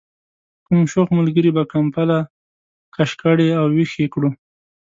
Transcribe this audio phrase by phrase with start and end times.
[0.65, 2.17] کوم شوخ ملګري به کمپله
[2.95, 4.29] کش کړې او ویښ یې کړو.